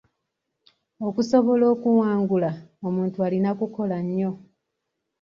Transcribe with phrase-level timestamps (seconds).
[1.07, 2.49] Okusobola okuwangula,
[2.87, 4.31] omuntu alina kukola ennyo.